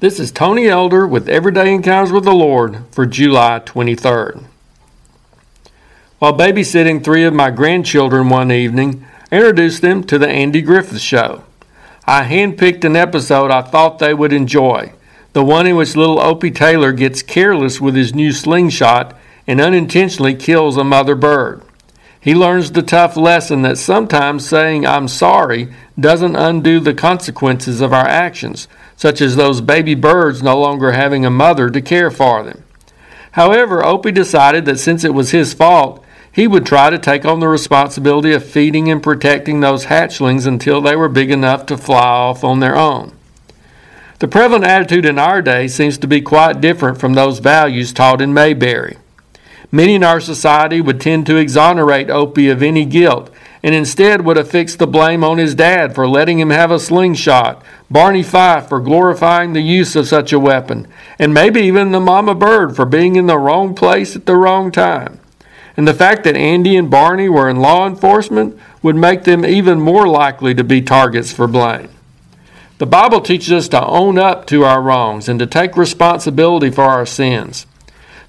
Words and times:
This 0.00 0.18
is 0.18 0.32
Tony 0.32 0.66
Elder 0.66 1.06
with 1.06 1.28
Everyday 1.28 1.74
Encounters 1.74 2.10
with 2.10 2.24
the 2.24 2.32
Lord 2.32 2.84
for 2.90 3.04
July 3.04 3.60
23rd. 3.60 4.44
While 6.18 6.32
babysitting 6.32 7.04
three 7.04 7.24
of 7.24 7.34
my 7.34 7.50
grandchildren 7.50 8.30
one 8.30 8.50
evening, 8.50 9.04
I 9.30 9.36
introduced 9.36 9.82
them 9.82 10.02
to 10.04 10.18
the 10.18 10.26
Andy 10.26 10.62
Griffith 10.62 11.02
Show. 11.02 11.44
I 12.06 12.24
handpicked 12.24 12.82
an 12.84 12.96
episode 12.96 13.50
I 13.50 13.60
thought 13.60 13.98
they 13.98 14.14
would 14.14 14.32
enjoy, 14.32 14.94
the 15.34 15.44
one 15.44 15.66
in 15.66 15.76
which 15.76 15.94
little 15.94 16.18
Opie 16.18 16.50
Taylor 16.50 16.92
gets 16.92 17.22
careless 17.22 17.78
with 17.78 17.94
his 17.94 18.14
new 18.14 18.32
slingshot 18.32 19.14
and 19.46 19.60
unintentionally 19.60 20.34
kills 20.34 20.78
a 20.78 20.82
mother 20.82 21.14
bird. 21.14 21.60
He 22.20 22.34
learns 22.34 22.72
the 22.72 22.82
tough 22.82 23.16
lesson 23.16 23.62
that 23.62 23.78
sometimes 23.78 24.46
saying 24.46 24.86
I'm 24.86 25.08
sorry 25.08 25.72
doesn't 25.98 26.36
undo 26.36 26.78
the 26.78 26.92
consequences 26.92 27.80
of 27.80 27.94
our 27.94 28.06
actions, 28.06 28.68
such 28.94 29.22
as 29.22 29.36
those 29.36 29.62
baby 29.62 29.94
birds 29.94 30.42
no 30.42 30.60
longer 30.60 30.92
having 30.92 31.24
a 31.24 31.30
mother 31.30 31.70
to 31.70 31.80
care 31.80 32.10
for 32.10 32.42
them. 32.42 32.62
However, 33.32 33.84
Opie 33.84 34.12
decided 34.12 34.66
that 34.66 34.78
since 34.78 35.02
it 35.02 35.14
was 35.14 35.30
his 35.30 35.54
fault, 35.54 36.04
he 36.32 36.46
would 36.46 36.66
try 36.66 36.90
to 36.90 36.98
take 36.98 37.24
on 37.24 37.40
the 37.40 37.48
responsibility 37.48 38.32
of 38.32 38.44
feeding 38.44 38.90
and 38.90 39.02
protecting 39.02 39.60
those 39.60 39.86
hatchlings 39.86 40.46
until 40.46 40.80
they 40.80 40.94
were 40.94 41.08
big 41.08 41.30
enough 41.30 41.64
to 41.66 41.78
fly 41.78 42.02
off 42.02 42.44
on 42.44 42.60
their 42.60 42.76
own. 42.76 43.16
The 44.18 44.28
prevalent 44.28 44.64
attitude 44.64 45.06
in 45.06 45.18
our 45.18 45.40
day 45.40 45.66
seems 45.68 45.96
to 45.98 46.06
be 46.06 46.20
quite 46.20 46.60
different 46.60 47.00
from 47.00 47.14
those 47.14 47.38
values 47.38 47.94
taught 47.94 48.20
in 48.20 48.34
Mayberry. 48.34 48.98
Many 49.72 49.94
in 49.94 50.02
our 50.02 50.20
society 50.20 50.80
would 50.80 51.00
tend 51.00 51.26
to 51.26 51.36
exonerate 51.36 52.10
Opie 52.10 52.48
of 52.48 52.62
any 52.62 52.84
guilt 52.84 53.30
and 53.62 53.74
instead 53.74 54.24
would 54.24 54.38
affix 54.38 54.74
the 54.74 54.86
blame 54.86 55.22
on 55.22 55.38
his 55.38 55.54
dad 55.54 55.94
for 55.94 56.08
letting 56.08 56.40
him 56.40 56.50
have 56.50 56.70
a 56.70 56.80
slingshot, 56.80 57.62
Barney 57.90 58.22
Fife 58.22 58.68
for 58.68 58.80
glorifying 58.80 59.52
the 59.52 59.60
use 59.60 59.94
of 59.94 60.08
such 60.08 60.32
a 60.32 60.38
weapon, 60.38 60.88
and 61.18 61.34
maybe 61.34 61.60
even 61.60 61.92
the 61.92 62.00
mama 62.00 62.34
bird 62.34 62.74
for 62.74 62.86
being 62.86 63.16
in 63.16 63.26
the 63.26 63.38
wrong 63.38 63.74
place 63.74 64.16
at 64.16 64.26
the 64.26 64.36
wrong 64.36 64.72
time. 64.72 65.20
And 65.76 65.86
the 65.86 65.94
fact 65.94 66.24
that 66.24 66.36
Andy 66.36 66.76
and 66.76 66.90
Barney 66.90 67.28
were 67.28 67.48
in 67.48 67.56
law 67.56 67.86
enforcement 67.86 68.58
would 68.82 68.96
make 68.96 69.24
them 69.24 69.44
even 69.44 69.80
more 69.80 70.08
likely 70.08 70.54
to 70.54 70.64
be 70.64 70.80
targets 70.80 71.32
for 71.32 71.46
blame. 71.46 71.90
The 72.78 72.86
Bible 72.86 73.20
teaches 73.20 73.52
us 73.52 73.68
to 73.68 73.86
own 73.86 74.18
up 74.18 74.46
to 74.46 74.64
our 74.64 74.80
wrongs 74.80 75.28
and 75.28 75.38
to 75.38 75.46
take 75.46 75.76
responsibility 75.76 76.70
for 76.70 76.84
our 76.84 77.04
sins. 77.04 77.66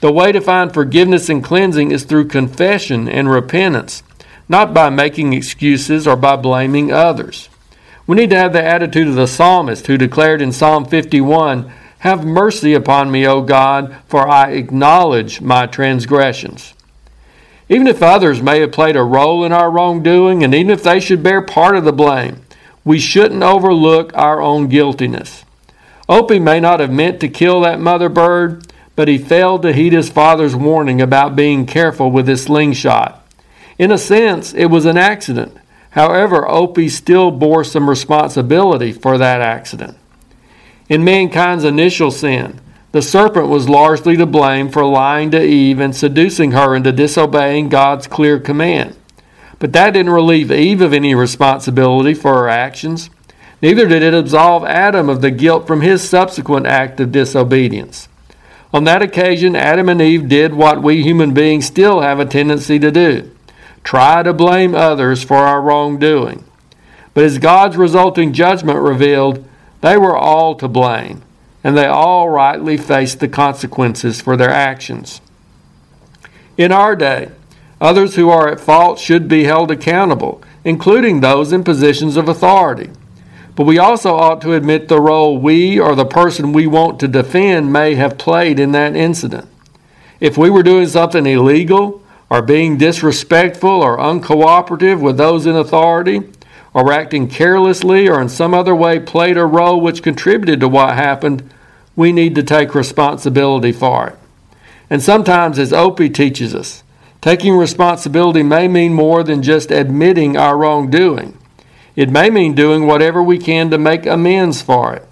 The 0.00 0.12
way 0.12 0.32
to 0.32 0.40
find 0.40 0.72
forgiveness 0.72 1.28
and 1.28 1.42
cleansing 1.42 1.90
is 1.90 2.04
through 2.04 2.28
confession 2.28 3.08
and 3.08 3.30
repentance 3.30 4.02
not 4.48 4.72
by 4.72 4.88
making 4.90 5.32
excuses 5.32 6.06
or 6.06 6.16
by 6.16 6.36
blaming 6.36 6.90
others. 6.90 7.48
We 8.06 8.16
need 8.16 8.30
to 8.30 8.38
have 8.38 8.54
the 8.54 8.64
attitude 8.64 9.08
of 9.08 9.14
the 9.14 9.26
psalmist 9.26 9.86
who 9.86 9.98
declared 9.98 10.40
in 10.40 10.52
Psalm 10.52 10.86
51 10.86 11.70
Have 11.98 12.24
mercy 12.24 12.72
upon 12.72 13.10
me, 13.10 13.26
O 13.26 13.42
God, 13.42 13.94
for 14.06 14.26
I 14.26 14.52
acknowledge 14.52 15.40
my 15.40 15.66
transgressions. 15.66 16.74
Even 17.68 17.86
if 17.86 18.02
others 18.02 18.40
may 18.40 18.60
have 18.60 18.72
played 18.72 18.96
a 18.96 19.02
role 19.02 19.44
in 19.44 19.52
our 19.52 19.70
wrongdoing, 19.70 20.42
and 20.42 20.54
even 20.54 20.70
if 20.70 20.82
they 20.82 21.00
should 21.00 21.22
bear 21.22 21.42
part 21.42 21.76
of 21.76 21.84
the 21.84 21.92
blame, 21.92 22.40
we 22.82 22.98
shouldn't 22.98 23.42
overlook 23.42 24.10
our 24.14 24.40
own 24.40 24.68
guiltiness. 24.68 25.44
Opie 26.08 26.38
may 26.38 26.60
not 26.60 26.80
have 26.80 26.90
meant 26.90 27.20
to 27.20 27.28
kill 27.28 27.60
that 27.60 27.78
mother 27.78 28.08
bird, 28.08 28.67
but 28.98 29.06
he 29.06 29.16
failed 29.16 29.62
to 29.62 29.72
heed 29.72 29.92
his 29.92 30.10
father's 30.10 30.56
warning 30.56 31.00
about 31.00 31.36
being 31.36 31.64
careful 31.64 32.10
with 32.10 32.26
his 32.26 32.42
slingshot. 32.42 33.24
In 33.78 33.92
a 33.92 33.96
sense, 33.96 34.52
it 34.52 34.66
was 34.66 34.86
an 34.86 34.96
accident. 34.96 35.56
However, 35.90 36.50
Opie 36.50 36.88
still 36.88 37.30
bore 37.30 37.62
some 37.62 37.88
responsibility 37.88 38.90
for 38.90 39.16
that 39.16 39.40
accident. 39.40 39.96
In 40.88 41.04
mankind's 41.04 41.62
initial 41.62 42.10
sin, 42.10 42.60
the 42.90 43.00
serpent 43.00 43.46
was 43.46 43.68
largely 43.68 44.16
to 44.16 44.26
blame 44.26 44.68
for 44.68 44.84
lying 44.84 45.30
to 45.30 45.46
Eve 45.46 45.78
and 45.78 45.94
seducing 45.94 46.50
her 46.50 46.74
into 46.74 46.90
disobeying 46.90 47.68
God's 47.68 48.08
clear 48.08 48.40
command. 48.40 48.96
But 49.60 49.72
that 49.74 49.92
didn't 49.92 50.10
relieve 50.10 50.50
Eve 50.50 50.80
of 50.80 50.92
any 50.92 51.14
responsibility 51.14 52.14
for 52.14 52.34
her 52.34 52.48
actions. 52.48 53.10
Neither 53.62 53.86
did 53.86 54.02
it 54.02 54.12
absolve 54.12 54.64
Adam 54.64 55.08
of 55.08 55.20
the 55.20 55.30
guilt 55.30 55.68
from 55.68 55.82
his 55.82 56.02
subsequent 56.02 56.66
act 56.66 56.98
of 56.98 57.12
disobedience. 57.12 58.07
On 58.72 58.84
that 58.84 59.02
occasion, 59.02 59.56
Adam 59.56 59.88
and 59.88 60.00
Eve 60.00 60.28
did 60.28 60.54
what 60.54 60.82
we 60.82 61.02
human 61.02 61.32
beings 61.32 61.66
still 61.66 62.00
have 62.00 62.20
a 62.20 62.26
tendency 62.26 62.78
to 62.78 62.90
do 62.90 63.30
try 63.84 64.22
to 64.22 64.34
blame 64.34 64.74
others 64.74 65.22
for 65.22 65.36
our 65.36 65.62
wrongdoing. 65.62 66.44
But 67.14 67.24
as 67.24 67.38
God's 67.38 67.76
resulting 67.76 68.34
judgment 68.34 68.78
revealed, 68.78 69.48
they 69.80 69.96
were 69.96 70.16
all 70.16 70.54
to 70.56 70.68
blame, 70.68 71.22
and 71.64 71.74
they 71.74 71.86
all 71.86 72.28
rightly 72.28 72.76
faced 72.76 73.20
the 73.20 73.28
consequences 73.28 74.20
for 74.20 74.36
their 74.36 74.50
actions. 74.50 75.22
In 76.58 76.70
our 76.70 76.94
day, 76.94 77.30
others 77.80 78.16
who 78.16 78.28
are 78.28 78.48
at 78.48 78.60
fault 78.60 78.98
should 78.98 79.26
be 79.26 79.44
held 79.44 79.70
accountable, 79.70 80.42
including 80.64 81.20
those 81.20 81.52
in 81.52 81.64
positions 81.64 82.16
of 82.16 82.28
authority. 82.28 82.90
But 83.58 83.66
we 83.66 83.76
also 83.76 84.14
ought 84.14 84.40
to 84.42 84.52
admit 84.52 84.86
the 84.86 85.00
role 85.00 85.36
we 85.36 85.80
or 85.80 85.96
the 85.96 86.04
person 86.04 86.52
we 86.52 86.68
want 86.68 87.00
to 87.00 87.08
defend 87.08 87.72
may 87.72 87.96
have 87.96 88.16
played 88.16 88.60
in 88.60 88.70
that 88.70 88.94
incident. 88.94 89.48
If 90.20 90.38
we 90.38 90.48
were 90.48 90.62
doing 90.62 90.86
something 90.86 91.26
illegal, 91.26 92.00
or 92.30 92.40
being 92.40 92.78
disrespectful 92.78 93.68
or 93.68 93.98
uncooperative 93.98 95.00
with 95.00 95.16
those 95.16 95.44
in 95.44 95.56
authority, 95.56 96.22
or 96.72 96.92
acting 96.92 97.26
carelessly 97.26 98.08
or 98.08 98.20
in 98.20 98.28
some 98.28 98.54
other 98.54 98.76
way 98.76 99.00
played 99.00 99.36
a 99.36 99.44
role 99.44 99.80
which 99.80 100.04
contributed 100.04 100.60
to 100.60 100.68
what 100.68 100.94
happened, 100.94 101.52
we 101.96 102.12
need 102.12 102.36
to 102.36 102.44
take 102.44 102.76
responsibility 102.76 103.72
for 103.72 104.10
it. 104.10 104.18
And 104.88 105.02
sometimes, 105.02 105.58
as 105.58 105.72
Opie 105.72 106.10
teaches 106.10 106.54
us, 106.54 106.84
taking 107.20 107.56
responsibility 107.56 108.44
may 108.44 108.68
mean 108.68 108.94
more 108.94 109.24
than 109.24 109.42
just 109.42 109.72
admitting 109.72 110.36
our 110.36 110.56
wrongdoing. 110.56 111.36
It 111.98 112.10
may 112.10 112.30
mean 112.30 112.54
doing 112.54 112.86
whatever 112.86 113.20
we 113.20 113.38
can 113.38 113.72
to 113.72 113.76
make 113.76 114.06
amends 114.06 114.62
for 114.62 114.94
it. 114.94 115.04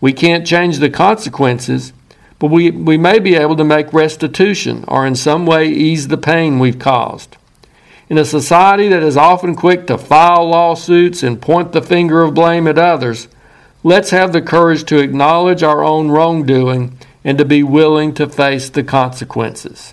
We 0.00 0.14
can't 0.14 0.46
change 0.46 0.78
the 0.78 0.88
consequences, 0.88 1.92
but 2.38 2.50
we, 2.50 2.70
we 2.70 2.96
may 2.96 3.18
be 3.18 3.34
able 3.34 3.56
to 3.56 3.62
make 3.62 3.92
restitution 3.92 4.86
or 4.88 5.06
in 5.06 5.16
some 5.16 5.44
way 5.44 5.68
ease 5.68 6.08
the 6.08 6.16
pain 6.16 6.58
we've 6.58 6.78
caused. 6.78 7.36
In 8.08 8.16
a 8.16 8.24
society 8.24 8.88
that 8.88 9.02
is 9.02 9.18
often 9.18 9.54
quick 9.54 9.86
to 9.88 9.98
file 9.98 10.48
lawsuits 10.48 11.22
and 11.22 11.42
point 11.42 11.72
the 11.72 11.82
finger 11.82 12.22
of 12.22 12.32
blame 12.32 12.66
at 12.66 12.78
others, 12.78 13.28
let's 13.82 14.08
have 14.08 14.32
the 14.32 14.40
courage 14.40 14.84
to 14.84 15.00
acknowledge 15.00 15.62
our 15.62 15.84
own 15.84 16.10
wrongdoing 16.10 16.96
and 17.22 17.36
to 17.36 17.44
be 17.44 17.62
willing 17.62 18.14
to 18.14 18.30
face 18.30 18.70
the 18.70 18.82
consequences. 18.82 19.92